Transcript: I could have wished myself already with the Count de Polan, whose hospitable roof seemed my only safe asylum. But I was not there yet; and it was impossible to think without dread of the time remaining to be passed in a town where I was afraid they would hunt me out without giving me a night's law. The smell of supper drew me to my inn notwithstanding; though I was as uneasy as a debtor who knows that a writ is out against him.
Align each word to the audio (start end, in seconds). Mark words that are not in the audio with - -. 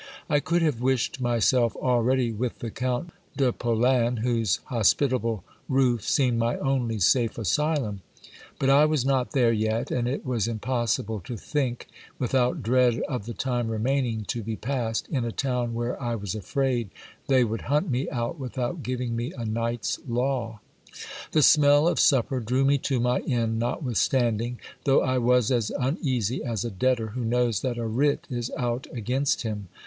I 0.31 0.39
could 0.39 0.63
have 0.63 0.81
wished 0.81 1.21
myself 1.21 1.75
already 1.75 2.31
with 2.31 2.57
the 2.57 2.71
Count 2.71 3.11
de 3.37 3.51
Polan, 3.51 4.21
whose 4.23 4.59
hospitable 4.65 5.43
roof 5.69 6.01
seemed 6.03 6.39
my 6.39 6.57
only 6.57 6.97
safe 6.97 7.37
asylum. 7.37 8.01
But 8.57 8.71
I 8.71 8.85
was 8.85 9.05
not 9.05 9.33
there 9.33 9.51
yet; 9.53 9.91
and 9.91 10.07
it 10.07 10.25
was 10.25 10.47
impossible 10.47 11.19
to 11.19 11.37
think 11.37 11.87
without 12.17 12.63
dread 12.63 12.99
of 13.01 13.27
the 13.27 13.35
time 13.35 13.67
remaining 13.67 14.23
to 14.29 14.41
be 14.41 14.55
passed 14.55 15.07
in 15.09 15.23
a 15.23 15.31
town 15.31 15.75
where 15.75 16.01
I 16.01 16.15
was 16.15 16.33
afraid 16.33 16.89
they 17.27 17.43
would 17.43 17.61
hunt 17.69 17.91
me 17.91 18.09
out 18.09 18.39
without 18.39 18.81
giving 18.81 19.15
me 19.15 19.31
a 19.37 19.45
night's 19.45 19.99
law. 20.07 20.61
The 21.31 21.43
smell 21.43 21.87
of 21.87 21.99
supper 21.99 22.39
drew 22.39 22.65
me 22.65 22.79
to 22.79 22.99
my 22.99 23.19
inn 23.19 23.59
notwithstanding; 23.59 24.59
though 24.83 25.03
I 25.03 25.19
was 25.19 25.51
as 25.51 25.69
uneasy 25.69 26.43
as 26.43 26.65
a 26.65 26.71
debtor 26.71 27.09
who 27.09 27.23
knows 27.23 27.61
that 27.61 27.77
a 27.77 27.85
writ 27.85 28.25
is 28.31 28.49
out 28.57 28.87
against 28.91 29.43
him. 29.43 29.67